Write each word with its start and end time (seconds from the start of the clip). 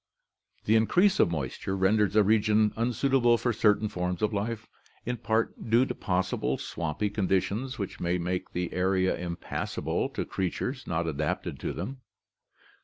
The 0.65 0.75
increase 0.75 1.19
of 1.19 1.29
moisture 1.29 1.77
renders 1.77 2.15
a 2.15 2.23
region 2.23 2.73
unsuitable 2.75 3.37
for 3.37 3.53
certain 3.53 3.87
forms 3.87 4.23
of 4.23 4.33
life, 4.33 4.67
in 5.05 5.17
part 5.17 5.69
due 5.69 5.85
to 5.85 5.93
possible 5.93 6.57
swampy 6.57 7.11
conditions 7.11 7.77
which 7.77 7.99
may 7.99 8.17
make 8.17 8.49
the 8.49 8.73
area 8.73 9.15
impassable 9.15 10.09
to 10.09 10.25
creatures 10.25 10.87
not 10.87 11.05
adapted 11.05 11.59
to 11.59 11.73
them. 11.73 12.01